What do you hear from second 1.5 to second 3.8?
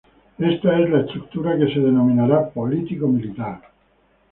que se denominará "político militar".